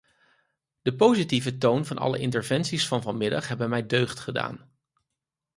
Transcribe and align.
De 0.81 0.95
positieve 0.95 1.57
toon 1.57 1.85
van 1.85 1.97
alle 1.97 2.19
interventies 2.19 2.87
van 2.87 3.01
vanmiddag 3.01 3.47
hebben 3.47 3.69
mij 3.69 3.85
deugd 3.85 4.19
gedaan. 4.19 4.71